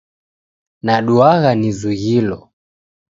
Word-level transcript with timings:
Naduagha 0.85 1.51
nizughilo. 1.61 2.39